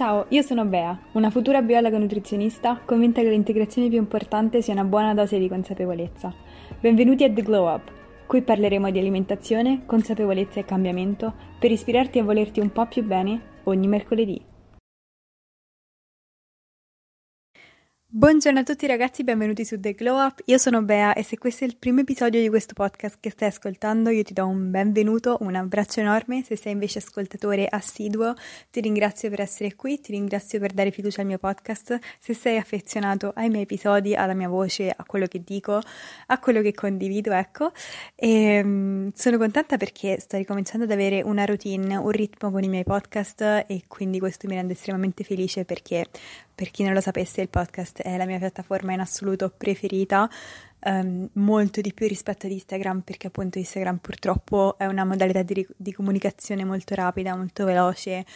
[0.00, 4.84] Ciao, io sono Bea, una futura biologa nutrizionista convinta che l'integrazione più importante sia una
[4.84, 6.32] buona dose di consapevolezza.
[6.80, 7.92] Benvenuti a The Glow Up.
[8.26, 13.42] Qui parleremo di alimentazione, consapevolezza e cambiamento per ispirarti a volerti un po' più bene
[13.64, 14.49] ogni mercoledì.
[18.12, 20.40] Buongiorno a tutti ragazzi, benvenuti su The Glow Up.
[20.46, 23.46] Io sono Bea e se questo è il primo episodio di questo podcast che stai
[23.46, 26.42] ascoltando, io ti do un benvenuto, un abbraccio enorme.
[26.42, 28.34] Se sei invece ascoltatore assiduo,
[28.68, 32.00] ti ringrazio per essere qui, ti ringrazio per dare fiducia al mio podcast.
[32.18, 35.80] Se sei affezionato ai miei episodi, alla mia voce, a quello che dico,
[36.26, 37.70] a quello che condivido, ecco.
[38.16, 42.68] E um, sono contenta perché sto ricominciando ad avere una routine, un ritmo con i
[42.68, 46.08] miei podcast e quindi questo mi rende estremamente felice perché
[46.60, 50.28] per chi non lo sapesse, il podcast è la mia piattaforma in assoluto preferita,
[50.80, 55.66] um, molto di più rispetto ad Instagram, perché appunto Instagram purtroppo è una modalità di,
[55.74, 58.26] di comunicazione molto rapida, molto veloce.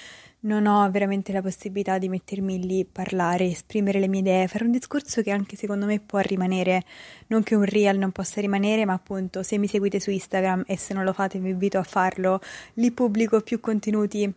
[0.41, 4.71] Non ho veramente la possibilità di mettermi lì, parlare, esprimere le mie idee, fare un
[4.71, 6.83] discorso che anche secondo me può rimanere,
[7.27, 10.79] non che un real non possa rimanere, ma appunto se mi seguite su Instagram e
[10.79, 12.41] se non lo fate vi invito a farlo,
[12.77, 14.33] lì pubblico più contenuti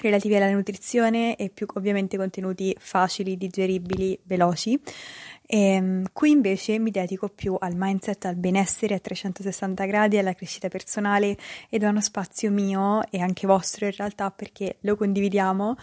[0.00, 4.80] relativi alla nutrizione e più ovviamente contenuti facili, digeribili, veloci.
[5.46, 10.34] E, ehm, qui invece mi dedico più al mindset, al benessere a 360 gradi, alla
[10.34, 11.36] crescita personale
[11.70, 15.76] ed è uno spazio mio e anche vostro in realtà perché lo condividiamo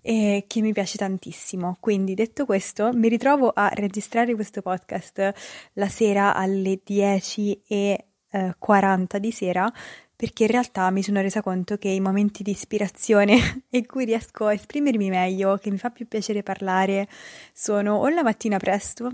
[0.00, 1.76] e che mi piace tantissimo.
[1.80, 5.32] Quindi detto questo, mi ritrovo a registrare questo podcast
[5.74, 9.72] la sera alle 10 e eh, 40 di sera
[10.18, 14.46] perché in realtà mi sono resa conto che i momenti di ispirazione in cui riesco
[14.46, 17.08] a esprimermi meglio, che mi fa più piacere parlare,
[17.52, 19.12] sono o la mattina presto,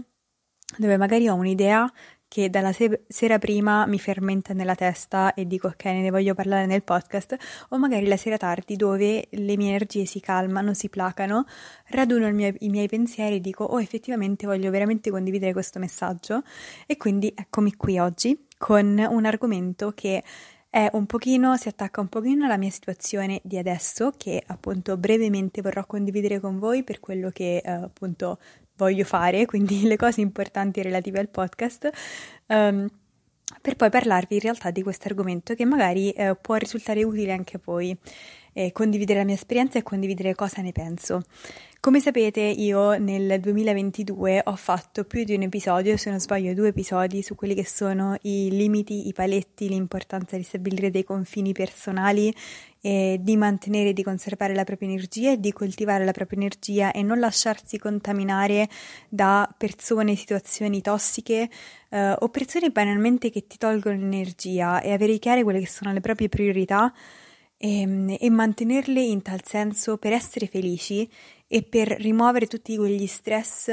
[0.78, 1.92] dove magari ho un'idea
[2.26, 6.64] che dalla se- sera prima mi fermenta nella testa e dico ok, ne voglio parlare
[6.64, 7.36] nel podcast,
[7.68, 11.44] o magari la sera tardi dove le mie energie si calmano, si placano,
[11.88, 16.42] raduno mio, i miei pensieri e dico oh effettivamente voglio veramente condividere questo messaggio
[16.86, 20.24] e quindi eccomi qui oggi con un argomento che
[20.74, 25.62] è un pochino, si attacca un pochino alla mia situazione di adesso, che appunto brevemente
[25.62, 28.40] vorrò condividere con voi per quello che eh, appunto
[28.74, 31.88] voglio fare, quindi le cose importanti relative al podcast.
[32.46, 32.88] Um,
[33.60, 37.58] per poi parlarvi in realtà di questo argomento che magari eh, può risultare utile anche
[37.58, 37.96] a voi,
[38.52, 41.22] eh, condividere la mia esperienza e condividere cosa ne penso.
[41.84, 46.68] Come sapete io nel 2022 ho fatto più di un episodio, se non sbaglio due
[46.68, 52.34] episodi, su quelli che sono i limiti, i paletti, l'importanza di stabilire dei confini personali
[52.80, 56.90] e di mantenere e di conservare la propria energia e di coltivare la propria energia
[56.90, 58.66] e non lasciarsi contaminare
[59.10, 61.50] da persone, situazioni tossiche
[61.90, 66.00] eh, o persone banalmente che ti tolgono energia e avere chiare quelle che sono le
[66.00, 66.90] proprie priorità
[67.56, 71.08] e, ehm, e mantenerle in tal senso per essere felici
[71.46, 73.70] e per rimuovere tutti quegli stress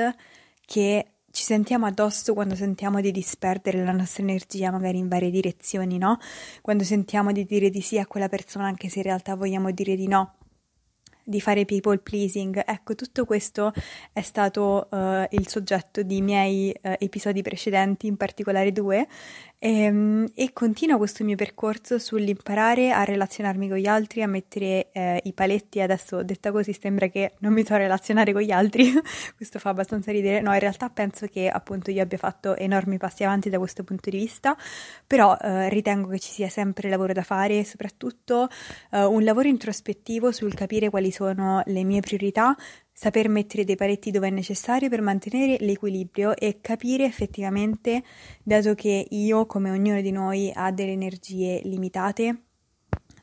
[0.66, 5.98] che ci sentiamo addosso quando sentiamo di disperdere la nostra energia magari in varie direzioni,
[5.98, 6.18] no?
[6.62, 9.96] Quando sentiamo di dire di sì a quella persona anche se in realtà vogliamo dire
[9.96, 10.36] di no
[11.24, 12.62] di fare people pleasing.
[12.66, 13.72] Ecco, tutto questo
[14.12, 19.08] è stato uh, il soggetto di miei uh, episodi precedenti, in particolare due,
[19.64, 25.22] ehm, e, continuo questo mio percorso sull'imparare a relazionarmi con gli altri, a mettere eh,
[25.24, 25.80] i paletti.
[25.80, 28.92] Adesso detta così sembra che non mi so relazionare con gli altri,
[29.38, 30.42] questo fa abbastanza ridere.
[30.42, 34.10] No, in realtà penso che appunto io abbia fatto enormi passi avanti da questo punto
[34.10, 34.58] di vista,
[35.06, 38.50] però eh, ritengo che ci sia sempre lavoro da fare e soprattutto
[38.92, 42.56] eh, un lavoro introspettivo sul capire quali sono le mie priorità,
[43.02, 48.04] saper mettere dei paletti dove è necessario per mantenere l'equilibrio e capire effettivamente,
[48.44, 52.44] dato che io, come ognuno di noi, ha delle energie limitate,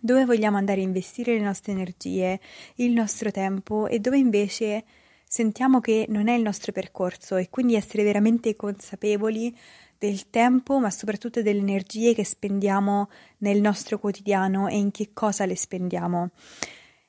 [0.00, 2.41] dove vogliamo andare a investire le nostre energie,
[2.77, 4.83] il nostro tempo e dove invece
[5.25, 9.56] sentiamo che non è il nostro percorso e quindi essere veramente consapevoli
[9.97, 15.47] del tempo, ma soprattutto delle energie che spendiamo nel nostro quotidiano e in che cosa
[15.47, 16.31] le spendiamo.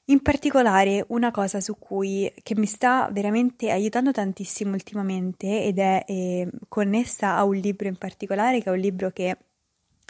[0.09, 6.03] In particolare una cosa su cui che mi sta veramente aiutando tantissimo ultimamente ed è
[6.07, 9.37] eh, connessa a un libro in particolare che è un libro che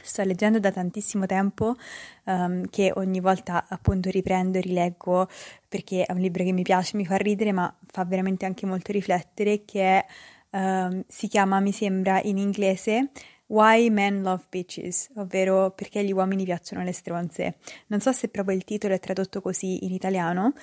[0.02, 1.76] sto leggendo da tantissimo tempo
[2.24, 5.28] um, che ogni volta appunto riprendo e rileggo
[5.68, 8.94] perché è un libro che mi piace, mi fa ridere ma fa veramente anche molto
[8.94, 10.06] riflettere che è,
[10.52, 13.10] um, si chiama mi sembra in inglese
[13.50, 17.58] Why Men Love Bitches, ovvero perché gli uomini piacciono le stronze.
[17.88, 20.54] Non so se proprio il titolo è tradotto così in italiano,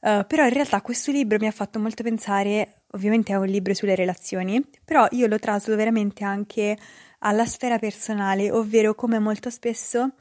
[0.00, 3.74] uh, però in realtà questo libro mi ha fatto molto pensare, ovviamente è un libro
[3.74, 6.76] sulle relazioni, però io lo traslo veramente anche
[7.20, 10.14] alla sfera personale, ovvero come molto spesso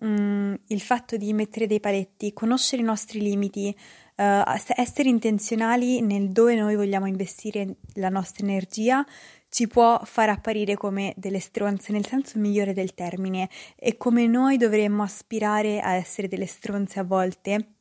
[0.00, 3.74] um, il fatto di mettere dei paletti, conoscere i nostri limiti,
[4.20, 9.06] essere intenzionali nel dove noi vogliamo investire la nostra energia
[9.50, 14.56] ci può far apparire come delle stronze nel senso migliore del termine e come noi
[14.56, 17.72] dovremmo aspirare a essere delle stronze a volte.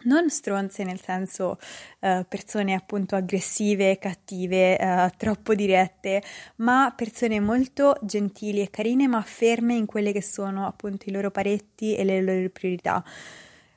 [0.00, 1.58] Non stronze nel senso
[2.00, 6.22] uh, persone appunto aggressive, cattive, uh, troppo dirette,
[6.56, 11.32] ma persone molto gentili e carine, ma ferme in quelle che sono appunto i loro
[11.32, 13.04] paretti e le loro priorità.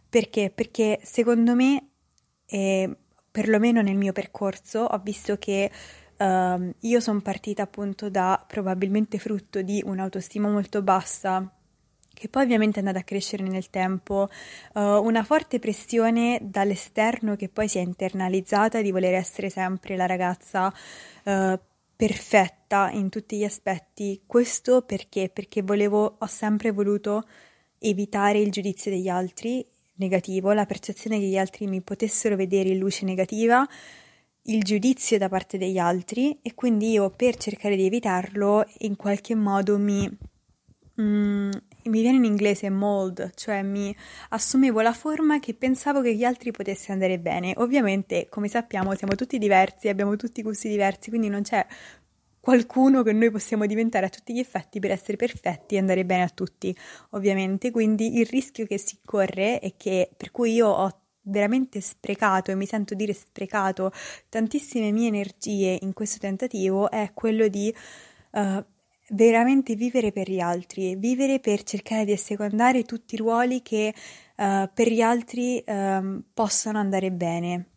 [0.07, 0.51] Perché?
[0.53, 1.90] Perché secondo me,
[2.51, 2.95] eh,
[3.31, 5.71] perlomeno nel mio percorso, ho visto che
[6.21, 11.51] Uh, io sono partita appunto da probabilmente frutto di un'autostima molto bassa
[12.13, 14.29] che poi ovviamente è andata a crescere nel tempo,
[14.73, 20.05] uh, una forte pressione dall'esterno che poi si è internalizzata di voler essere sempre la
[20.05, 20.71] ragazza
[21.23, 21.59] uh,
[21.95, 24.21] perfetta in tutti gli aspetti.
[24.27, 25.29] Questo perché?
[25.29, 27.27] Perché volevo, ho sempre voluto
[27.79, 29.65] evitare il giudizio degli altri
[29.95, 33.67] negativo, la percezione che gli altri mi potessero vedere in luce negativa
[34.45, 39.35] il giudizio da parte degli altri e quindi io per cercare di evitarlo in qualche
[39.35, 40.09] modo mi,
[40.99, 41.51] mm,
[41.83, 43.95] mi viene in inglese mold, cioè mi
[44.29, 47.53] assumevo la forma che pensavo che gli altri potesse andare bene.
[47.57, 51.65] Ovviamente, come sappiamo, siamo tutti diversi, abbiamo tutti gusti diversi, quindi non c'è
[52.41, 56.23] qualcuno che noi possiamo diventare a tutti gli effetti per essere perfetti e andare bene
[56.23, 56.75] a tutti,
[57.11, 57.71] ovviamente.
[57.71, 62.55] Quindi il rischio che si corre e che per cui io ho veramente sprecato e
[62.55, 63.91] mi sento dire sprecato
[64.27, 67.73] tantissime mie energie in questo tentativo è quello di
[68.31, 68.63] uh,
[69.09, 73.93] veramente vivere per gli altri, vivere per cercare di assecondare tutti i ruoli che
[74.37, 77.70] uh, per gli altri um, possano andare bene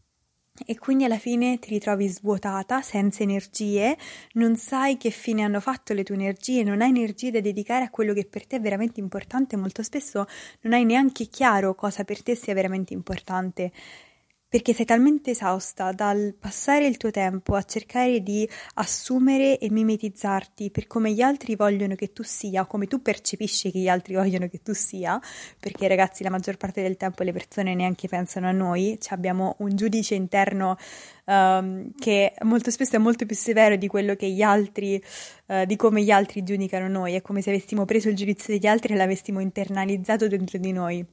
[0.66, 3.96] e quindi alla fine ti ritrovi svuotata, senza energie,
[4.34, 7.90] non sai che fine hanno fatto le tue energie, non hai energie da dedicare a
[7.90, 10.26] quello che per te è veramente importante, molto spesso
[10.60, 13.72] non hai neanche chiaro cosa per te sia veramente importante
[14.48, 20.70] perché sei talmente esausta dal passare il tuo tempo a cercare di assumere e mimetizzarti
[20.70, 24.48] per come gli altri vogliono che tu sia, come tu percepisci che gli altri vogliono
[24.48, 25.20] che tu sia,
[25.58, 29.56] perché ragazzi la maggior parte del tempo le persone neanche pensano a noi, cioè abbiamo
[29.58, 30.76] un giudice interno
[31.24, 35.02] um, che molto spesso è molto più severo di quello che gli altri,
[35.46, 38.66] uh, di come gli altri giudicano noi, è come se avessimo preso il giudizio degli
[38.66, 41.04] altri e l'avessimo internalizzato dentro di noi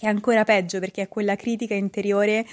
[0.00, 2.46] che è ancora peggio perché è quella critica interiore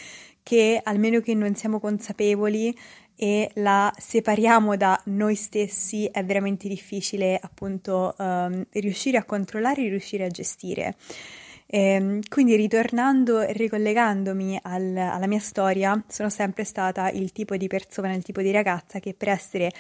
[0.44, 2.78] che almeno che non siamo consapevoli
[3.16, 9.88] e la separiamo da noi stessi è veramente difficile appunto um, riuscire a controllare e
[9.88, 10.96] riuscire a gestire.
[11.66, 17.56] E, ehm, quindi ritornando e ricollegandomi al, alla mia storia, sono sempre stata il tipo
[17.56, 19.72] di persona, il tipo di ragazza che per essere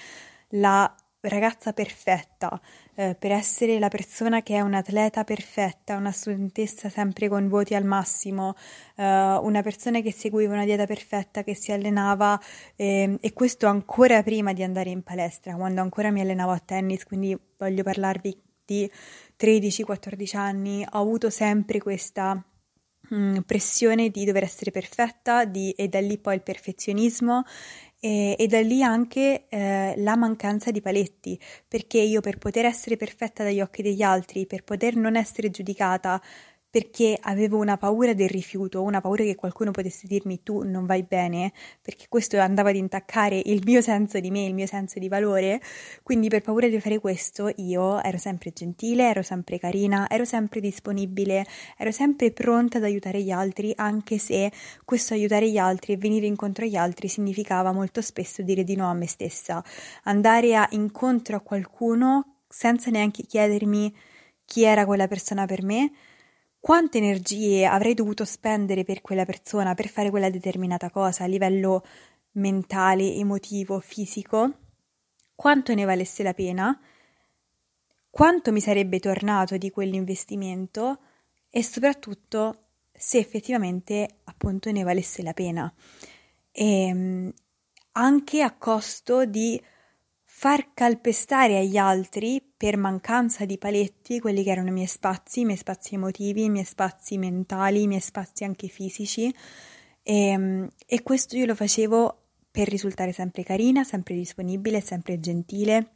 [0.51, 2.59] la ragazza perfetta,
[2.99, 7.85] eh, per essere la persona che è un'atleta perfetta, una studentessa sempre con voti al
[7.85, 8.55] massimo,
[8.95, 12.41] eh, una persona che seguiva una dieta perfetta, che si allenava
[12.75, 17.03] eh, e questo ancora prima di andare in palestra, quando ancora mi allenavo a tennis,
[17.03, 18.91] quindi voglio parlarvi di
[19.39, 22.43] 13-14 anni, ho avuto sempre questa
[23.13, 27.43] mm, pressione di dover essere perfetta di, e da lì poi il perfezionismo
[27.99, 32.97] e, e da lì anche eh, la mancanza di paletti, perché io per poter essere
[32.97, 36.21] perfetta dagli occhi degli altri, per poter non essere giudicata
[36.77, 41.01] perché avevo una paura del rifiuto, una paura che qualcuno potesse dirmi tu non vai
[41.01, 45.07] bene, perché questo andava ad intaccare il mio senso di me, il mio senso di
[45.07, 45.59] valore,
[46.03, 50.59] quindi per paura di fare questo io ero sempre gentile, ero sempre carina, ero sempre
[50.59, 51.47] disponibile,
[51.79, 54.51] ero sempre pronta ad aiutare gli altri, anche se
[54.85, 58.87] questo aiutare gli altri e venire incontro agli altri significava molto spesso dire di no
[58.87, 59.63] a me stessa,
[60.03, 63.91] andare a incontro a qualcuno senza neanche chiedermi
[64.45, 65.91] chi era quella persona per me,
[66.59, 71.83] quante energie avrei dovuto spendere per quella persona, per fare quella determinata cosa a livello
[72.33, 74.53] mentale, emotivo, fisico,
[75.35, 76.79] quanto ne valesse la pena,
[78.09, 80.99] quanto mi sarebbe tornato di quell'investimento?
[81.49, 85.71] E soprattutto se effettivamente appunto ne valesse la pena.
[86.51, 87.33] E ehm,
[87.93, 89.61] anche a costo di
[90.39, 95.45] far calpestare agli altri per mancanza di paletti quelli che erano i miei spazi, i
[95.45, 99.33] miei spazi emotivi, i miei spazi mentali, i miei spazi anche fisici
[100.03, 105.93] e, ehm, e questo io lo facevo per risultare sempre carina, sempre disponibile, sempre gentile.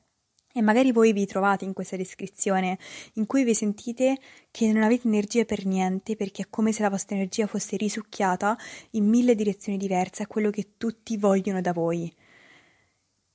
[0.51, 2.79] E magari voi vi trovate in questa descrizione
[3.13, 4.17] in cui vi sentite
[4.49, 8.57] che non avete energia per niente perché è come se la vostra energia fosse risucchiata
[8.91, 12.11] in mille direzioni diverse a quello che tutti vogliono da voi.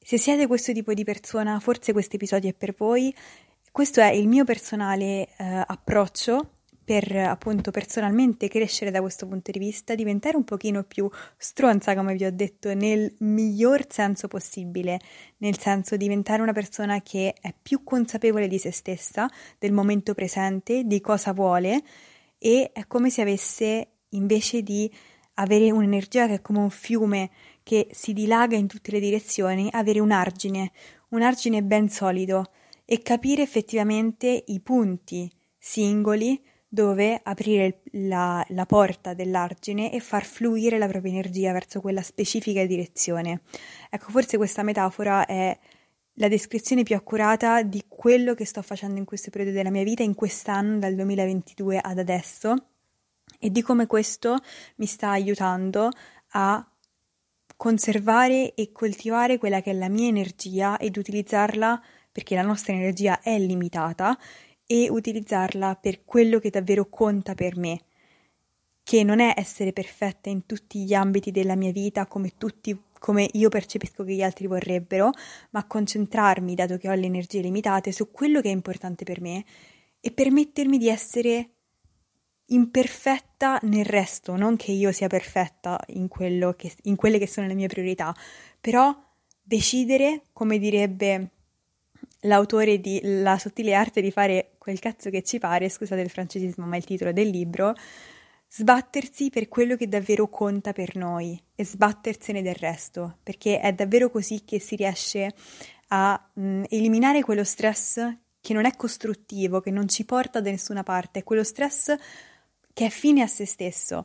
[0.08, 3.12] Se siete questo tipo di persona, forse questo episodio è per voi.
[3.72, 6.50] Questo è il mio personale eh, approccio
[6.84, 12.14] per appunto personalmente crescere da questo punto di vista, diventare un pochino più stronza, come
[12.14, 15.00] vi ho detto, nel miglior senso possibile,
[15.38, 20.84] nel senso diventare una persona che è più consapevole di se stessa, del momento presente,
[20.84, 21.82] di cosa vuole
[22.38, 24.88] e è come se avesse invece di
[25.34, 27.30] avere un'energia che è come un fiume
[27.66, 30.70] che si dilaga in tutte le direzioni, avere un argine,
[31.08, 32.52] un argine ben solido
[32.84, 40.78] e capire effettivamente i punti singoli dove aprire la, la, porta dell'argine e far fluire
[40.78, 43.40] la propria energia verso quella specifica direzione.
[43.90, 45.58] Ecco, forse questa metafora è
[46.18, 50.04] la descrizione più accurata di quello che sto facendo in questo periodo della mia vita,
[50.04, 52.54] in quest'anno, dal 2022 ad adesso,
[53.40, 54.38] e di come questo
[54.76, 55.90] mi sta aiutando
[56.30, 56.64] a
[57.56, 61.82] conservare e coltivare quella che è la mia energia ed utilizzarla
[62.12, 64.18] perché la nostra energia è limitata
[64.66, 67.80] e utilizzarla per quello che davvero conta per me,
[68.82, 73.28] che non è essere perfetta in tutti gli ambiti della mia vita come tutti come
[73.34, 75.10] io percepisco che gli altri vorrebbero,
[75.50, 79.44] ma concentrarmi, dato che ho le energie limitate, su quello che è importante per me
[80.00, 81.55] e permettermi di essere
[82.46, 86.08] imperfetta nel resto, non che io sia perfetta in,
[86.56, 88.14] che, in quelle che sono le mie priorità,
[88.60, 88.94] però
[89.42, 91.30] decidere, come direbbe
[92.20, 96.66] l'autore di La sottile arte di fare quel cazzo che ci pare, scusate il francesismo,
[96.66, 97.74] ma il titolo del libro,
[98.48, 104.10] sbattersi per quello che davvero conta per noi e sbattersene del resto, perché è davvero
[104.10, 105.32] così che si riesce
[105.88, 108.00] a mh, mm, eliminare quello stress
[108.40, 111.94] che non è costruttivo, che non ci porta da nessuna parte, quello stress
[112.76, 114.04] che è fine a se stesso.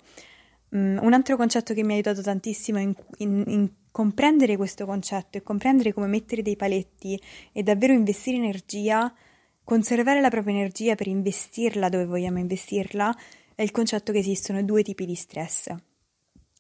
[0.69, 5.37] Um, un altro concetto che mi ha aiutato tantissimo in, in, in comprendere questo concetto
[5.37, 9.13] e comprendere come mettere dei paletti e davvero investire energia,
[9.65, 13.13] conservare la propria energia per investirla dove vogliamo investirla,
[13.55, 15.67] è il concetto che esistono due tipi di stress.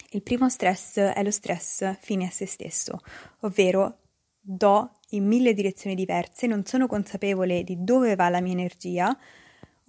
[0.09, 2.99] Il primo stress è lo stress fine a se stesso,
[3.39, 3.99] ovvero
[4.41, 9.17] do in mille direzioni diverse, non sono consapevole di dove va la mia energia.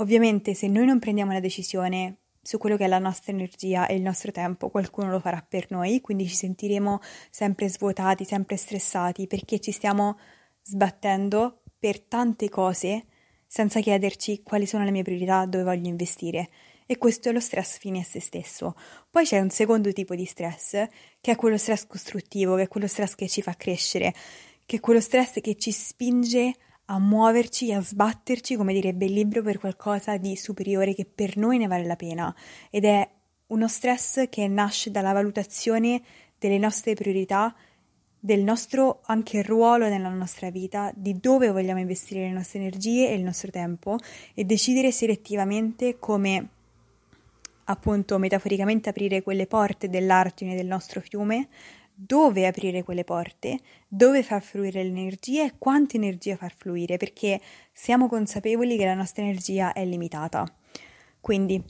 [0.02, 3.94] Ovviamente se noi non prendiamo una decisione su quello che è la nostra energia e
[3.94, 6.98] il nostro tempo, qualcuno lo farà per noi, quindi ci sentiremo
[7.30, 10.18] sempre svuotati, sempre stressati perché ci stiamo
[10.60, 13.04] sbattendo per tante cose
[13.46, 16.48] senza chiederci quali sono le mie priorità, dove voglio investire.
[16.84, 18.74] E questo è lo stress fine a se stesso.
[19.08, 20.84] Poi c'è un secondo tipo di stress,
[21.20, 24.12] che è quello stress costruttivo, che è quello stress che ci fa crescere,
[24.66, 29.12] che è quello stress che ci spinge a a muoverci, a sbatterci, come direbbe il
[29.12, 32.34] libro, per qualcosa di superiore che per noi ne vale la pena.
[32.70, 33.08] Ed è
[33.48, 36.02] uno stress che nasce dalla valutazione
[36.38, 37.54] delle nostre priorità,
[38.18, 43.14] del nostro anche ruolo nella nostra vita, di dove vogliamo investire le nostre energie e
[43.14, 43.98] il nostro tempo
[44.34, 46.48] e decidere selettivamente come
[47.64, 51.48] appunto metaforicamente aprire quelle porte dell'argine del nostro fiume
[52.04, 57.40] dove aprire quelle porte, dove far fluire l'energia e quanta energia far fluire, perché
[57.72, 60.44] siamo consapevoli che la nostra energia è limitata.
[61.20, 61.62] Quindi,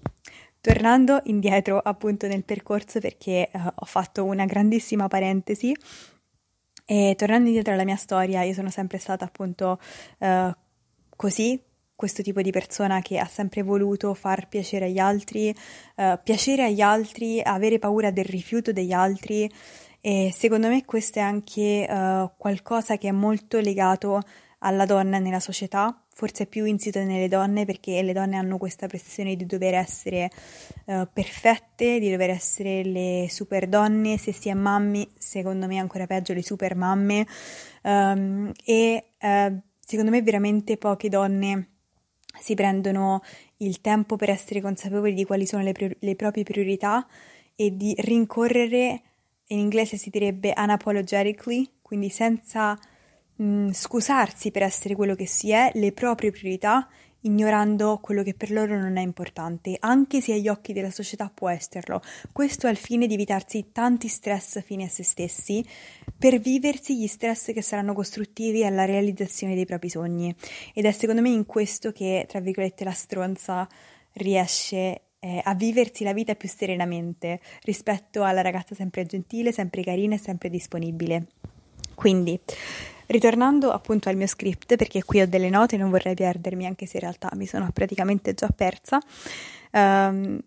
[0.61, 5.77] tornando indietro appunto nel percorso perché uh, ho fatto una grandissima parentesi
[6.87, 9.79] e tornando indietro alla mia storia, io sono sempre stata appunto
[10.19, 10.51] uh,
[11.15, 11.61] così,
[11.95, 15.55] questo tipo di persona che ha sempre voluto far piacere agli altri,
[15.97, 19.49] uh, piacere agli altri, avere paura del rifiuto degli altri
[20.05, 24.21] e secondo me questo è anche uh, qualcosa che è molto legato
[24.59, 29.37] alla donna nella società, forse più insito nelle donne perché le donne hanno questa pressione
[29.37, 30.29] di dover essere
[30.87, 36.07] uh, perfette, di dover essere le super donne, se si è mammi, secondo me ancora
[36.07, 37.25] peggio le super mamme.
[37.83, 41.69] Um, e uh, secondo me veramente poche donne
[42.41, 43.23] si prendono
[43.59, 47.07] il tempo per essere consapevoli di quali sono le, prior- le proprie priorità
[47.55, 49.03] e di rincorrere
[49.53, 52.79] in inglese si direbbe unapologetically, quindi senza
[53.37, 56.89] mh, mm, scusarsi per essere quello che si è, le proprie priorità,
[57.25, 61.49] ignorando quello che per loro non è importante, anche se agli occhi della società può
[61.49, 62.01] esserlo.
[62.33, 65.65] Questo al fine di evitarsi tanti stress fini a se stessi,
[66.17, 70.35] per viversi gli stress che saranno costruttivi alla realizzazione dei propri sogni.
[70.75, 73.69] Ed è secondo me in questo che, tra virgolette, la stronza
[74.15, 80.17] riesce eh, a viversi la vita più serenamente rispetto alla ragazza sempre gentile, sempre carina
[80.17, 81.27] e sempre disponibile.
[81.95, 82.39] Quindi,
[83.07, 86.97] ritornando appunto al mio script, perché qui ho delle note non vorrei perdermi, anche se
[86.97, 88.99] in realtà mi sono praticamente già persa.
[89.71, 90.41] Um,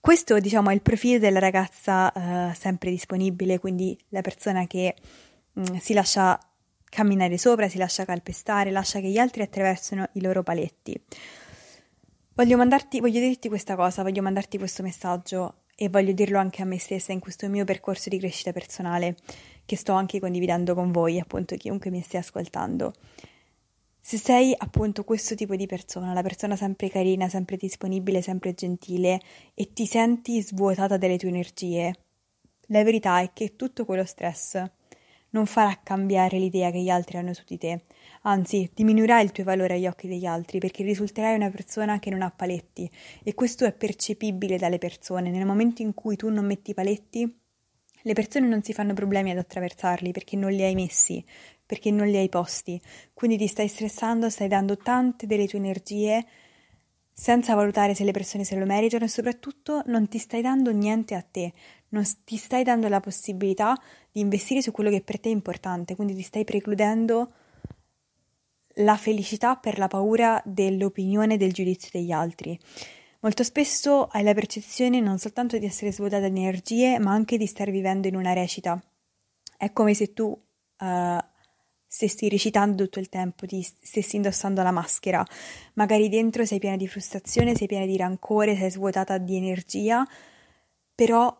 [0.00, 4.96] questo, diciamo, è il profilo della ragazza uh, sempre disponibile, quindi la persona che
[5.52, 6.36] um, si lascia
[6.84, 11.00] camminare sopra, si lascia calpestare, lascia che gli altri attraversino i loro paletti.
[12.38, 16.64] Voglio mandarti, voglio dirti questa cosa, voglio mandarti questo messaggio e voglio dirlo anche a
[16.64, 19.16] me stessa in questo mio percorso di crescita personale
[19.64, 22.92] che sto anche condividendo con voi, appunto chiunque mi stia ascoltando.
[23.98, 29.20] Se sei appunto questo tipo di persona, la persona sempre carina, sempre disponibile, sempre gentile
[29.52, 31.92] e ti senti svuotata delle tue energie,
[32.68, 34.62] la verità è che tutto quello stress
[35.30, 37.82] non farà cambiare l'idea che gli altri hanno su di te,
[38.22, 42.22] anzi diminuirà il tuo valore agli occhi degli altri perché risulterai una persona che non
[42.22, 42.90] ha paletti
[43.22, 45.30] e questo è percepibile dalle persone.
[45.30, 47.38] Nel momento in cui tu non metti paletti,
[48.02, 51.24] le persone non si fanno problemi ad attraversarli perché non li hai messi,
[51.66, 52.80] perché non li hai posti.
[53.12, 56.24] Quindi ti stai stressando, stai dando tante delle tue energie
[57.12, 61.16] senza valutare se le persone se lo meritano e soprattutto non ti stai dando niente
[61.16, 61.52] a te,
[61.90, 63.76] non ti stai dando la possibilità
[64.10, 67.32] di investire su quello che per te è importante, quindi ti stai precludendo
[68.80, 72.58] la felicità per la paura dell'opinione e del giudizio degli altri.
[73.20, 77.46] Molto spesso hai la percezione non soltanto di essere svuotata di energie, ma anche di
[77.46, 78.80] star vivendo in una recita.
[79.56, 81.18] È come se tu uh,
[81.84, 85.24] stessi recitando tutto il tempo, ti stessi indossando la maschera.
[85.74, 90.06] Magari dentro sei piena di frustrazione, sei piena di rancore, sei svuotata di energia,
[90.94, 91.36] però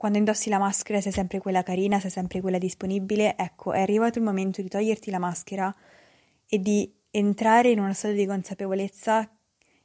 [0.00, 3.36] quando indossi la maschera sei sempre quella carina, sei sempre quella disponibile.
[3.36, 5.76] Ecco, è arrivato il momento di toglierti la maschera
[6.46, 9.30] e di entrare in uno stato di consapevolezza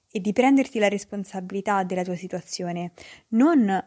[0.10, 2.94] e di prenderti la responsabilità della tua situazione,
[3.32, 3.86] non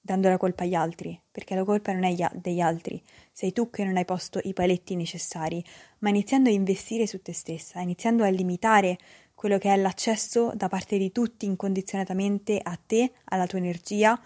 [0.00, 3.00] dando la colpa agli altri, perché la colpa non è degli altri,
[3.30, 5.64] sei tu che non hai posto i paletti necessari,
[6.00, 8.98] ma iniziando a investire su te stessa, iniziando a limitare
[9.34, 14.20] quello che è l'accesso da parte di tutti incondizionatamente a te, alla tua energia,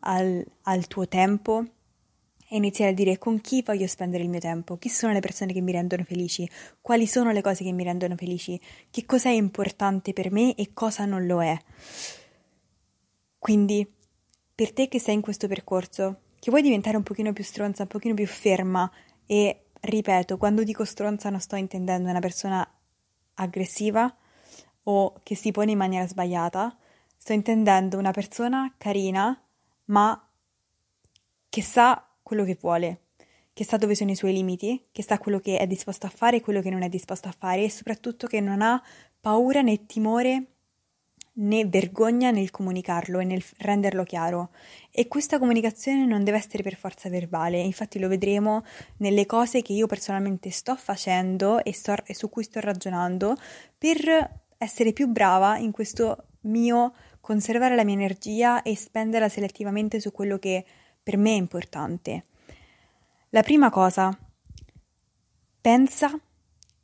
[0.00, 1.64] al, al tuo tempo
[2.52, 5.52] e iniziare a dire con chi voglio spendere il mio tempo, chi sono le persone
[5.52, 9.32] che mi rendono felici, quali sono le cose che mi rendono felici, che cosa è
[9.32, 11.56] importante per me e cosa non lo è.
[13.38, 13.88] Quindi,
[14.52, 17.88] per te che sei in questo percorso, che vuoi diventare un pochino più stronza, un
[17.88, 18.90] pochino più ferma
[19.26, 22.68] e, ripeto, quando dico stronza non sto intendendo una persona
[23.34, 24.12] aggressiva
[24.82, 26.76] o che si pone in maniera sbagliata,
[27.16, 29.40] sto intendendo una persona carina,
[29.90, 30.20] ma
[31.48, 33.02] che sa quello che vuole,
[33.52, 36.38] che sa dove sono i suoi limiti, che sa quello che è disposto a fare
[36.38, 38.82] e quello che non è disposto a fare e soprattutto che non ha
[39.20, 40.44] paura né timore
[41.32, 44.50] né vergogna nel comunicarlo e nel renderlo chiaro.
[44.90, 48.64] E questa comunicazione non deve essere per forza verbale, infatti lo vedremo
[48.98, 53.36] nelle cose che io personalmente sto facendo e, sto, e su cui sto ragionando
[53.76, 60.10] per essere più brava in questo mio conservare la mia energia e spenderla selettivamente su
[60.10, 60.64] quello che
[61.02, 62.24] per me è importante.
[63.30, 64.16] La prima cosa,
[65.60, 66.18] pensa,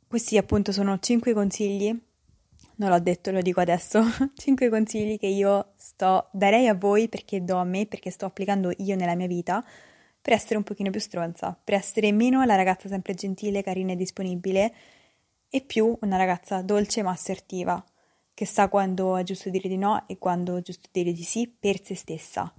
[0.07, 1.99] questi appunto sono cinque consigli,
[2.75, 4.03] non l'ho detto, lo dico adesso,
[4.35, 8.71] cinque consigli che io sto, darei a voi perché do a me, perché sto applicando
[8.77, 9.63] io nella mia vita,
[10.21, 13.95] per essere un pochino più stronza, per essere meno la ragazza sempre gentile, carina e
[13.95, 14.73] disponibile
[15.49, 17.83] e più una ragazza dolce ma assertiva
[18.37, 21.47] che sa quando è giusto dire di no e quando è giusto dire di sì
[21.47, 22.53] per se stessa,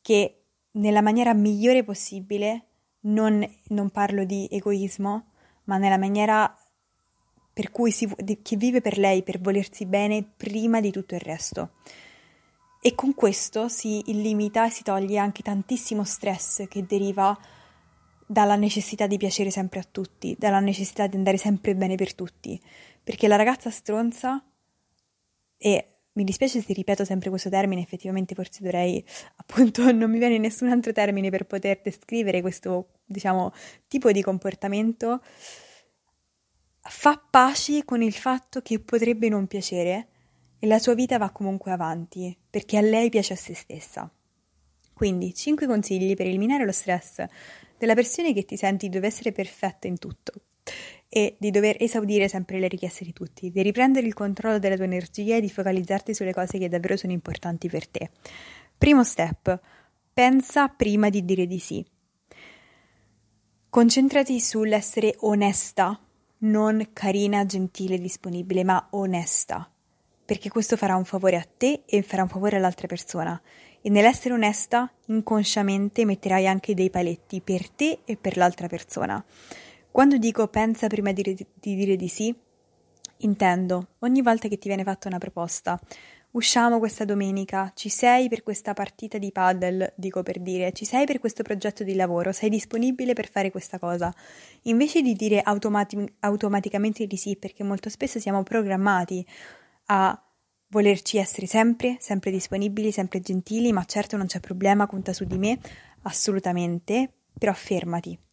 [0.00, 2.66] che nella maniera migliore possibile,
[3.00, 5.32] non, non parlo di egoismo,
[5.64, 6.56] ma nella maniera
[7.52, 8.08] per cui si,
[8.42, 11.72] che vive per lei, per volersi bene prima di tutto il resto.
[12.80, 17.36] E con questo si limita e si toglie anche tantissimo stress che deriva
[18.24, 22.60] dalla necessità di piacere sempre a tutti, dalla necessità di andare sempre bene per tutti,
[23.02, 24.44] perché la ragazza stronza
[25.58, 29.04] e mi dispiace se ripeto sempre questo termine, effettivamente forse dovrei,
[29.36, 33.52] appunto, non mi viene nessun altro termine per poter descrivere questo, diciamo,
[33.86, 35.20] tipo di comportamento,
[36.80, 40.08] fa pace con il fatto che potrebbe non piacere
[40.58, 44.10] e la sua vita va comunque avanti, perché a lei piace a se stessa.
[44.92, 47.24] Quindi, 5 consigli per eliminare lo stress
[47.78, 50.32] della persona che ti senti deve essere perfetta in tutto
[51.08, 54.84] e di dover esaudire sempre le richieste di tutti, di riprendere il controllo della tua
[54.84, 58.10] energia e di focalizzarti sulle cose che davvero sono importanti per te.
[58.76, 59.58] Primo step,
[60.12, 61.84] pensa prima di dire di sì.
[63.70, 65.98] Concentrati sull'essere onesta,
[66.38, 69.70] non carina, gentile, disponibile, ma onesta,
[70.24, 73.40] perché questo farà un favore a te e farà un favore all'altra persona.
[73.80, 79.24] E nell'essere onesta, inconsciamente metterai anche dei paletti per te e per l'altra persona.
[79.90, 81.22] Quando dico pensa prima di,
[81.54, 82.34] di dire di sì,
[83.18, 85.80] intendo ogni volta che ti viene fatta una proposta.
[86.30, 91.06] Usciamo questa domenica, ci sei per questa partita di paddle, dico per dire, ci sei
[91.06, 94.14] per questo progetto di lavoro, sei disponibile per fare questa cosa.
[94.64, 99.26] Invece di dire automati- automaticamente di sì, perché molto spesso siamo programmati
[99.86, 100.22] a
[100.68, 105.38] volerci essere sempre, sempre disponibili, sempre gentili, ma certo non c'è problema, conta su di
[105.38, 105.58] me,
[106.02, 108.27] assolutamente, però fermati.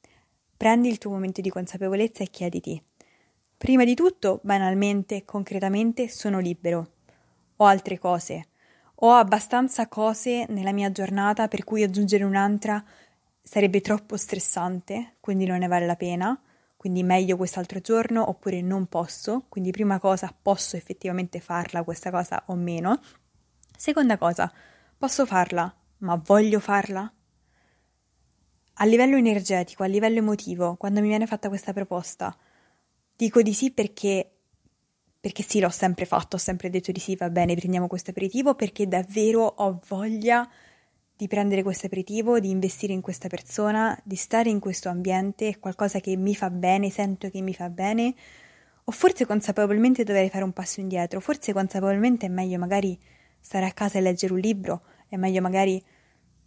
[0.58, 2.82] Prendi il tuo momento di consapevolezza e chiediti.
[3.58, 6.92] Prima di tutto, banalmente, concretamente, sono libero.
[7.58, 8.48] Ho altre cose.
[9.00, 12.84] Ho abbastanza cose nella mia giornata per cui aggiungere un'altra
[13.42, 16.40] sarebbe troppo stressante, quindi non ne vale la pena
[16.86, 22.44] quindi meglio quest'altro giorno oppure non posso, quindi prima cosa posso effettivamente farla questa cosa
[22.50, 23.02] o meno.
[23.76, 24.54] Seconda cosa,
[24.96, 27.12] posso farla, ma voglio farla?
[28.76, 32.36] A livello energetico, a livello emotivo, quando mi viene fatta questa proposta,
[33.16, 34.30] dico di sì perché
[35.26, 38.54] perché sì, l'ho sempre fatto, ho sempre detto di sì, va bene, prendiamo questo aperitivo
[38.54, 40.48] perché davvero ho voglia
[41.16, 45.60] di prendere questo aperitivo, di investire in questa persona, di stare in questo ambiente, è
[45.60, 48.14] qualcosa che mi fa bene, sento che mi fa bene,
[48.84, 52.96] o forse consapevolmente dovrei fare un passo indietro, forse consapevolmente è meglio magari
[53.40, 55.84] stare a casa e leggere un libro, è meglio magari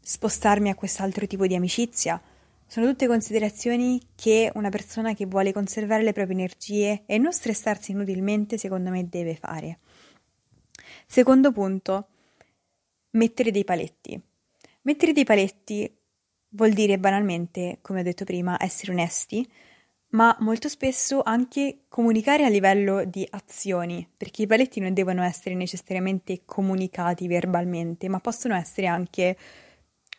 [0.08, 2.18] spostarmi a quest'altro tipo di amicizia.
[2.66, 7.90] Sono tutte considerazioni che una persona che vuole conservare le proprie energie e non stressarsi
[7.90, 9.80] inutilmente, secondo me, deve fare.
[11.06, 12.08] Secondo punto,
[13.10, 14.18] mettere dei paletti.
[14.82, 15.94] Mettere dei paletti
[16.50, 19.46] vuol dire banalmente, come ho detto prima, essere onesti,
[20.12, 25.54] ma molto spesso anche comunicare a livello di azioni, perché i paletti non devono essere
[25.54, 29.36] necessariamente comunicati verbalmente, ma possono essere anche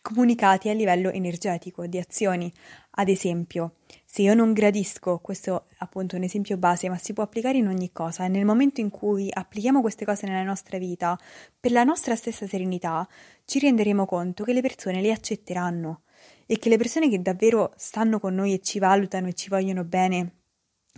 [0.01, 2.51] comunicati a livello energetico, di azioni.
[2.91, 7.23] Ad esempio, se io non gradisco, questo è appunto un esempio base, ma si può
[7.23, 11.17] applicare in ogni cosa, e nel momento in cui applichiamo queste cose nella nostra vita,
[11.59, 13.07] per la nostra stessa serenità,
[13.45, 16.01] ci renderemo conto che le persone le accetteranno
[16.45, 19.83] e che le persone che davvero stanno con noi e ci valutano e ci vogliono
[19.83, 20.33] bene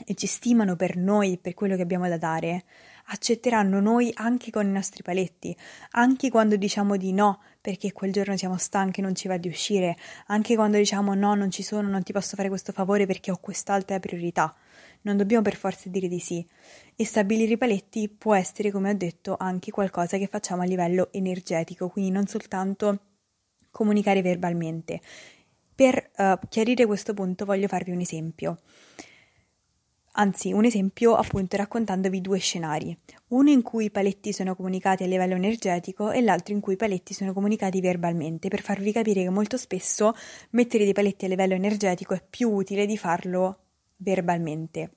[0.06, 2.64] e ci stimano per noi, per quello che abbiamo da dare,
[3.12, 5.56] accetteranno noi anche con i nostri paletti,
[5.91, 9.47] anche quando diciamo di no perché quel giorno siamo stanchi e non ci va di
[9.47, 9.97] uscire,
[10.28, 13.38] anche quando diciamo no, non ci sono, non ti posso fare questo favore perché ho
[13.38, 14.56] quest'altra priorità.
[15.04, 16.45] Non dobbiamo per forza dire di sì.
[16.95, 21.10] E stabilire i paletti può essere, come ho detto, anche qualcosa che facciamo a livello
[21.12, 23.00] energetico, quindi non soltanto
[23.71, 25.02] comunicare verbalmente.
[25.74, 28.60] Per uh, chiarire questo punto voglio farvi un esempio
[30.13, 32.97] anzi un esempio appunto raccontandovi due scenari,
[33.30, 36.78] uno in cui i paletti sono comunicati a livello energetico e l'altro in cui i
[36.78, 40.13] paletti sono comunicati verbalmente, per farvi capire che molto spesso
[40.52, 43.60] mettere dei paletti a livello energetico è più utile di farlo
[43.97, 44.91] verbalmente.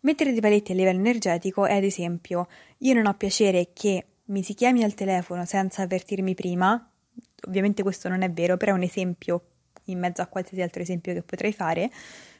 [0.00, 2.46] Mettere dei paletti a livello energetico è ad esempio
[2.78, 6.90] io non ho piacere che mi si chiami al telefono senza avvertirmi prima,
[7.46, 9.42] ovviamente questo non è vero, però è un esempio
[9.84, 11.90] in mezzo a qualsiasi altro esempio che potrei fare,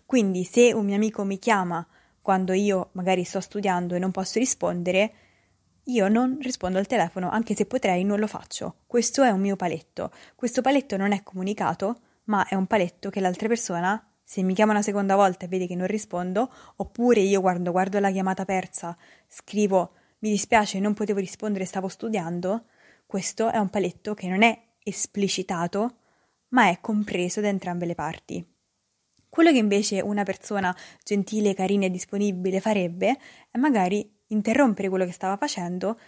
[0.09, 1.87] quindi se un mio amico mi chiama
[2.23, 5.12] quando io magari sto studiando e non posso rispondere,
[5.85, 8.77] io non rispondo al telefono, anche se potrei, non lo faccio.
[8.87, 10.11] Questo è un mio paletto.
[10.35, 14.73] Questo paletto non è comunicato, ma è un paletto che l'altra persona, se mi chiama
[14.73, 18.97] una seconda volta e vede che non rispondo, oppure io quando guardo la chiamata persa
[19.27, 22.64] scrivo mi dispiace, non potevo rispondere, stavo studiando,
[23.05, 25.97] questo è un paletto che non è esplicitato,
[26.49, 28.57] ma è compreso da entrambe le parti.
[29.29, 33.19] Quello che invece una persona gentile, carina e disponibile farebbe
[33.51, 35.99] è magari interrompere quello che stava facendo,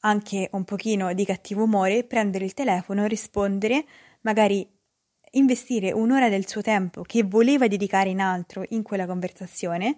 [0.00, 3.84] anche un pochino di cattivo umore, prendere il telefono, rispondere,
[4.22, 4.68] magari
[5.32, 9.96] investire un'ora del suo tempo che voleva dedicare in altro in quella conversazione,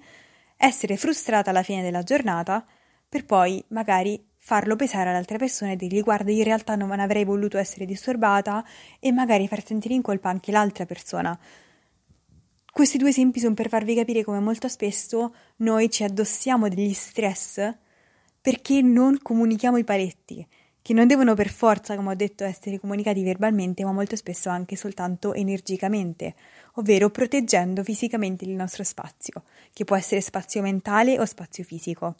[0.56, 2.64] essere frustrata alla fine della giornata,
[3.08, 7.58] per poi magari farlo pesare all'altra persona e dirgli guarda in realtà non avrei voluto
[7.58, 8.64] essere disturbata
[8.98, 11.38] e magari far sentire in colpa anche l'altra persona.
[12.72, 17.70] Questi due esempi sono per farvi capire come molto spesso noi ci addossiamo degli stress
[18.40, 20.48] perché non comunichiamo i paletti,
[20.80, 24.74] che non devono per forza, come ho detto, essere comunicati verbalmente, ma molto spesso anche
[24.74, 26.34] soltanto energicamente,
[26.76, 32.14] ovvero proteggendo fisicamente il nostro spazio, che può essere spazio mentale o spazio fisico.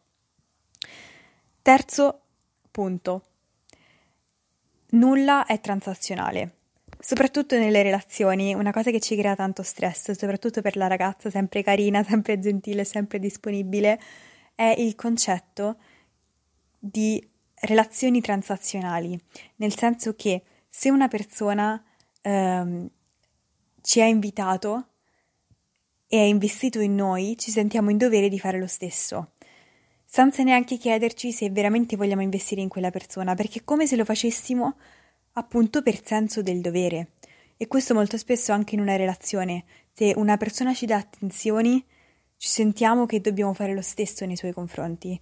[1.62, 2.21] Terzo
[2.71, 3.23] punto.
[4.91, 6.57] Nulla è transazionale
[7.03, 11.62] soprattutto nelle relazioni, una cosa che ci crea tanto stress, soprattutto per la ragazza sempre
[11.62, 14.01] carina, sempre gentile, sempre disponibile,
[14.55, 15.77] è il concetto
[16.79, 17.23] di
[17.55, 19.21] relazioni transazionali,
[19.57, 21.83] nel senso che se una persona
[22.23, 22.88] ehm,
[23.81, 24.87] ci ha invitato
[26.07, 29.33] e ha investito in noi, ci sentiamo in dovere di fare lo stesso,
[30.05, 34.05] senza neanche chiederci se veramente vogliamo investire in quella persona, perché è come se lo
[34.05, 34.77] facessimo
[35.33, 37.12] appunto per senso del dovere.
[37.57, 39.64] E questo molto spesso anche in una relazione.
[39.92, 41.85] Se una persona ci dà attenzioni,
[42.37, 45.18] ci sentiamo che dobbiamo fare lo stesso nei suoi confronti.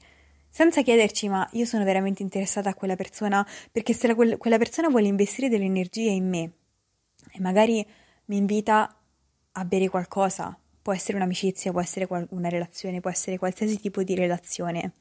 [0.49, 4.89] senza chiederci ma io sono veramente interessata a quella persona perché se la, quella persona
[4.89, 6.53] vuole investire delle energie in me
[7.31, 7.87] e magari
[8.27, 8.97] mi invita
[9.53, 14.15] a bere qualcosa, può essere un'amicizia, può essere una relazione, può essere qualsiasi tipo di
[14.15, 14.93] relazione.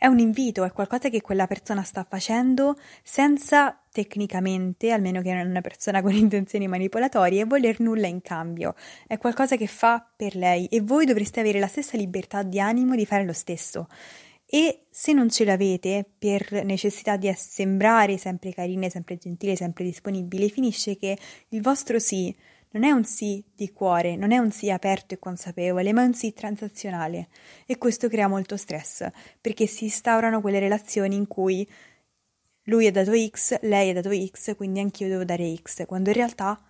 [0.00, 5.40] È un invito, è qualcosa che quella persona sta facendo senza tecnicamente, almeno che non
[5.40, 8.76] è una persona con intenzioni manipolatorie, voler nulla in cambio.
[9.08, 12.94] È qualcosa che fa per lei e voi dovreste avere la stessa libertà di animo
[12.94, 13.88] di fare lo stesso.
[14.46, 20.48] E se non ce l'avete per necessità di sembrare sempre carine, sempre gentile, sempre disponibile,
[20.48, 22.32] finisce che il vostro sì
[22.70, 26.06] non è un sì di cuore, non è un sì aperto e consapevole, ma è
[26.06, 27.28] un sì transazionale.
[27.66, 29.06] E questo crea molto stress,
[29.40, 31.66] perché si instaurano quelle relazioni in cui
[32.64, 36.16] lui ha dato X, lei ha dato X, quindi anch'io devo dare X, quando in
[36.16, 36.60] realtà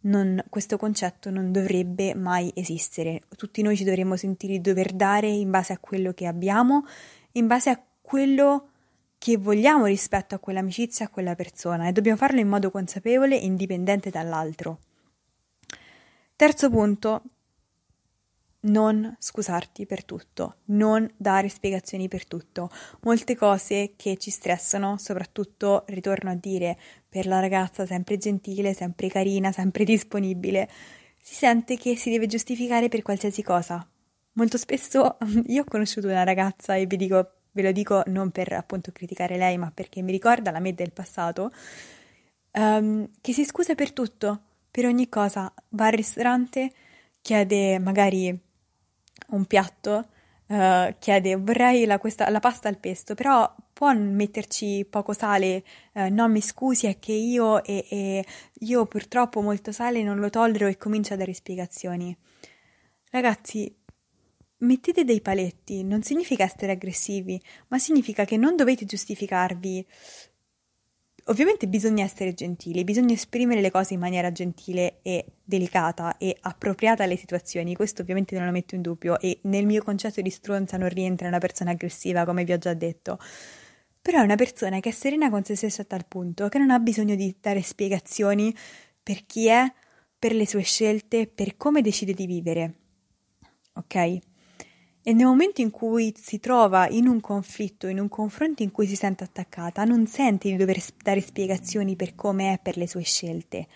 [0.00, 3.22] non, questo concetto non dovrebbe mai esistere.
[3.36, 6.84] Tutti noi ci dovremmo sentire di dover dare in base a quello che abbiamo,
[7.32, 8.68] in base a quello
[9.16, 13.46] che vogliamo rispetto a quell'amicizia, a quella persona, e dobbiamo farlo in modo consapevole e
[13.46, 14.80] indipendente dall'altro.
[16.36, 17.22] Terzo punto,
[18.62, 22.70] non scusarti per tutto, non dare spiegazioni per tutto.
[23.02, 26.76] Molte cose che ci stressano, soprattutto, ritorno a dire,
[27.08, 30.68] per la ragazza sempre gentile, sempre carina, sempre disponibile,
[31.20, 33.86] si sente che si deve giustificare per qualsiasi cosa.
[34.32, 38.52] Molto spesso io ho conosciuto una ragazza e vi dico, ve lo dico non per
[38.54, 41.52] appunto criticare lei, ma perché mi ricorda la me del passato,
[42.54, 44.40] um, che si scusa per tutto
[44.74, 46.72] per ogni cosa va al ristorante,
[47.22, 48.36] chiede magari
[49.28, 50.08] un piatto,
[50.48, 56.12] uh, chiede vorrei la, questa, la, pasta al pesto, però può metterci poco sale, uh,
[56.12, 60.66] no mi scusi è che io, e, e io purtroppo molto sale non lo tollero
[60.66, 62.16] e comincia a dare spiegazioni.
[63.12, 63.72] Ragazzi,
[64.56, 69.86] mettete dei paletti, non significa essere aggressivi, ma significa che non dovete giustificarvi
[71.28, 77.04] Ovviamente bisogna essere gentili, bisogna esprimere le cose in maniera gentile e delicata e appropriata
[77.04, 80.76] alle situazioni, questo ovviamente non lo metto in dubbio e nel mio concetto di stronza
[80.76, 83.18] non rientra una persona aggressiva, come vi ho già detto.
[84.02, 86.70] Però è una persona che è serena con se stessa a tal punto che non
[86.70, 88.54] ha bisogno di dare spiegazioni
[89.02, 89.64] per chi è,
[90.18, 92.74] per le sue scelte, per come decide di vivere.
[93.76, 94.18] Ok?
[95.06, 98.86] E nel momento in cui si trova in un conflitto, in un confronto in cui
[98.86, 103.02] si sente attaccata, non sente di dover dare spiegazioni per come è per le sue
[103.02, 103.66] scelte.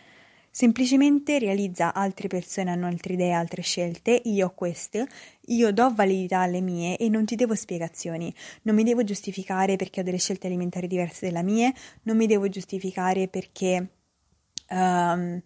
[0.50, 5.06] Semplicemente realizza altre persone hanno altre idee, altre scelte, io ho queste,
[5.48, 10.00] io do validità alle mie e non ti devo spiegazioni, non mi devo giustificare perché
[10.00, 13.90] ho delle scelte alimentari diverse dalle mie, non mi devo giustificare perché
[14.70, 15.42] um,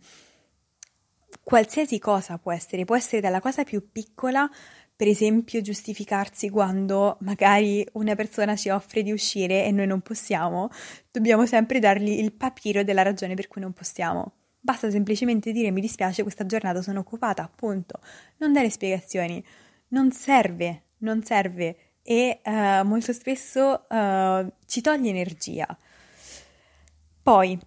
[1.42, 4.49] qualsiasi cosa può essere, può essere dalla cosa più piccola
[4.95, 10.69] per esempio giustificarsi quando magari una persona ci offre di uscire e noi non possiamo,
[11.11, 14.35] dobbiamo sempre dargli il papiro della ragione per cui non possiamo.
[14.61, 18.01] Basta semplicemente dire mi dispiace, questa giornata sono occupata, appunto.
[18.39, 19.45] Non dare spiegazioni.
[19.89, 25.67] Non serve, non serve e uh, molto spesso uh, ci toglie energia.
[27.23, 27.59] Poi,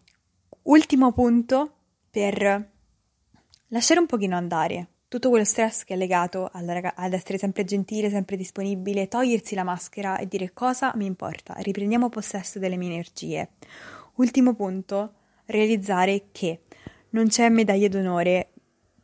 [0.64, 1.76] ultimo punto
[2.10, 2.72] per
[3.68, 8.10] lasciare un pochino andare tutto quello stress che è legato rag- ad essere sempre gentile,
[8.10, 13.50] sempre disponibile, togliersi la maschera e dire cosa mi importa, riprendiamo possesso delle mie energie.
[14.16, 15.14] Ultimo punto,
[15.46, 16.62] realizzare che
[17.10, 18.50] non c'è medaglia d'onore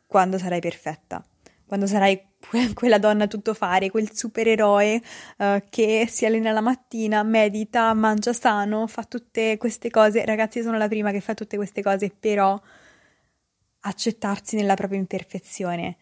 [0.08, 1.24] quando sarai perfetta,
[1.66, 2.22] quando sarai
[2.74, 5.02] quella donna tutto fare, quel supereroe
[5.38, 10.26] uh, che si allena la mattina, medita, mangia sano, fa tutte queste cose.
[10.26, 12.60] Ragazzi, sono la prima che fa tutte queste cose, però
[13.82, 15.98] accettarsi nella propria imperfezione,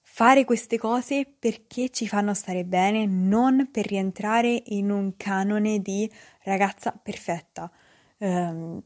[0.00, 6.10] fare queste cose perché ci fanno stare bene, non per rientrare in un canone di
[6.42, 7.70] ragazza perfetta.
[8.18, 8.80] Um,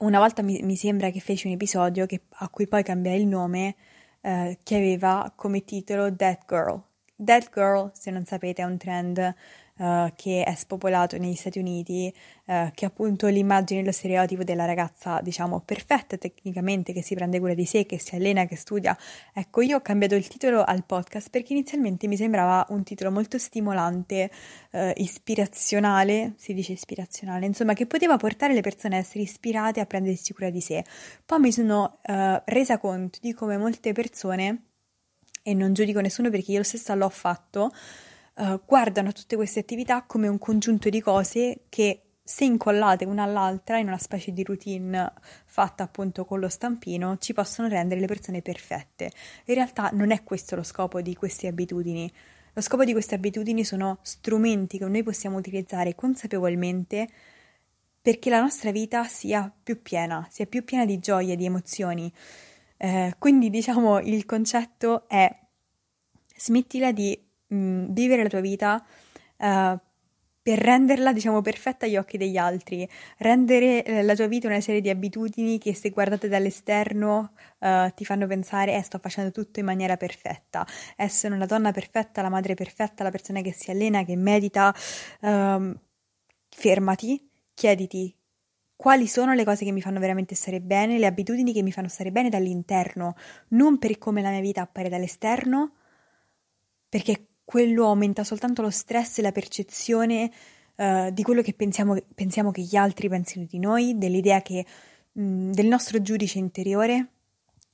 [0.00, 3.26] una volta mi, mi, sembra che feci un episodio che, a cui poi cambiai il
[3.26, 3.76] nome,
[4.20, 6.82] uh, che aveva come titolo Dead Girl.
[7.14, 9.34] Dead Girl, se non sapete, è un trend
[9.80, 12.14] uh, che è spopolato negli Stati Uniti,
[12.46, 17.54] uh, che appunto l'immagine, lo stereotipo della ragazza, diciamo, perfetta tecnicamente, che si prende cura
[17.54, 18.96] di sé, che si allena, che studia.
[19.32, 23.38] Ecco, io ho cambiato il titolo al podcast perché inizialmente mi sembrava un titolo molto
[23.38, 24.30] stimolante,
[24.72, 29.86] uh, ispirazionale, si dice ispirazionale, insomma, che poteva portare le persone a essere ispirate a
[29.86, 30.84] prendersi cura di sé.
[31.24, 31.98] Poi mi sono
[32.44, 34.64] resa conto di come molte persone
[35.42, 37.72] e non giudico nessuno perché io stessa l'ho fatto,
[38.40, 43.78] uh, guardano tutte queste attività come un congiunto di cose che se incollate una all'altra
[43.78, 45.12] in una specie di routine
[45.46, 49.10] fatta appunto con lo stampino ci possono rendere le persone perfette.
[49.46, 52.10] In realtà non è questo lo scopo di queste abitudini.
[52.52, 57.08] Lo scopo di queste abitudini sono strumenti che noi possiamo utilizzare consapevolmente
[58.02, 62.12] perché la nostra vita sia più piena, sia più piena di gioia, di emozioni.
[62.76, 65.36] Eh, quindi diciamo il concetto è
[66.36, 68.84] smettila di mh, mm, vivere la tua vita
[69.38, 69.78] uh,
[70.42, 74.80] per renderla, diciamo, perfetta agli occhi degli altri, rendere eh, la tua vita una serie
[74.80, 79.66] di abitudini che se guardate dall'esterno uh, ti fanno pensare, eh, sto facendo tutto in
[79.66, 84.16] maniera perfetta, essere una donna perfetta, la madre perfetta, la persona che si allena, che
[84.16, 84.74] medita,
[85.20, 85.74] uh,
[86.48, 88.14] fermati, chiediti
[88.80, 91.88] quali sono le cose che mi fanno veramente stare bene, le abitudini che mi fanno
[91.88, 93.14] stare bene dall'interno,
[93.48, 95.74] non per come la mia vita appare dall'esterno,
[96.88, 100.30] perché quello aumenta soltanto lo stress e la percezione
[100.76, 104.64] uh, di quello che pensiamo, pensiamo, che gli altri pensino di noi, dell'idea che,
[105.10, 107.08] mh, del nostro giudice interiore,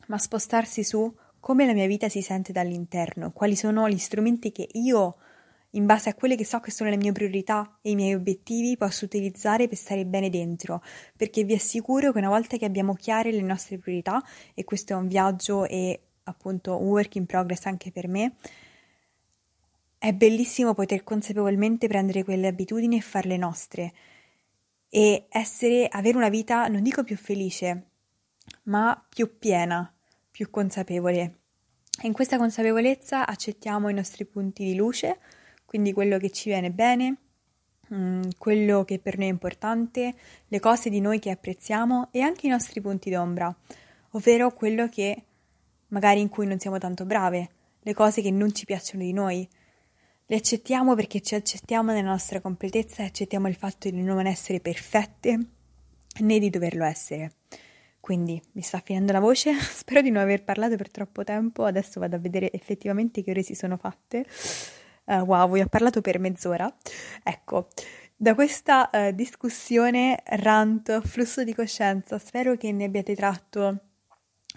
[0.06, 4.66] ma spostarsi su come la mia vita si sente dall'interno, quali sono gli strumenti che
[4.72, 5.16] io,
[5.72, 8.78] in base a quelle che so che sono le mie priorità e i miei obiettivi,
[8.78, 10.82] posso utilizzare per stare bene dentro,
[11.18, 14.22] perché vi assicuro che una volta che abbiamo chiare le nostre priorità,
[14.54, 18.36] e questo è un viaggio e appunto un work in progress anche per me,
[20.06, 23.92] è bellissimo poter consapevolmente prendere quelle abitudini e farle nostre
[24.88, 27.86] e essere, avere una vita, non dico più felice,
[28.64, 29.92] ma più piena,
[30.30, 31.38] più consapevole.
[32.00, 35.18] E in questa consapevolezza accettiamo i nostri punti di luce,
[35.64, 37.16] quindi quello che ci viene bene,
[37.92, 40.14] mm, quello che per noi è importante,
[40.46, 43.52] le cose di noi che apprezziamo e anche i nostri punti d'ombra,
[44.10, 45.24] ovvero quello che
[45.88, 47.48] magari in cui non siamo tanto brave,
[47.80, 49.48] le cose che non ci piacciono di noi,
[50.28, 54.60] le accettiamo perché ci accettiamo nella nostra completezza e accettiamo il fatto di non essere
[54.60, 55.38] perfette
[56.18, 57.34] né di doverlo essere.
[58.00, 62.00] Quindi mi sta finendo la voce, spero di non aver parlato per troppo tempo, adesso
[62.00, 64.26] vado a vedere effettivamente che ore si sono fatte.
[65.04, 66.72] Uh, wow, vi ho parlato per mezz'ora.
[67.22, 67.68] Ecco,
[68.16, 73.80] da questa uh, discussione, rant, flusso di coscienza, spero che ne abbiate tratto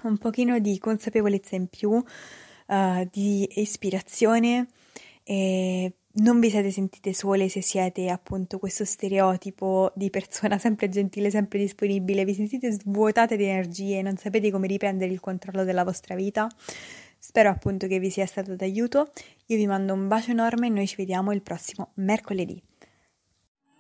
[0.04, 4.68] un pochino di consapevolezza in più, uh, di ispirazione
[5.30, 11.30] e non vi siete sentite sole se siete appunto questo stereotipo di persona sempre gentile,
[11.30, 16.16] sempre disponibile, vi sentite svuotate di energie, non sapete come riprendere il controllo della vostra
[16.16, 16.48] vita.
[17.20, 19.12] Spero appunto che vi sia stato d'aiuto.
[19.48, 22.60] Io vi mando un bacio enorme e noi ci vediamo il prossimo mercoledì.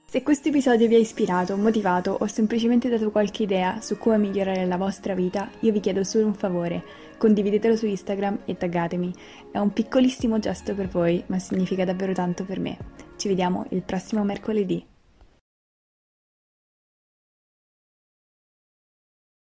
[0.10, 4.66] Se questo episodio vi ha ispirato, motivato o semplicemente dato qualche idea su come migliorare
[4.66, 6.84] la vostra vita, io vi chiedo solo un favore
[7.16, 9.14] condividetelo su Instagram e taggatemi.
[9.52, 12.76] È un piccolissimo gesto per voi, ma significa davvero tanto per me.
[13.18, 14.84] Ci vediamo il prossimo mercoledì.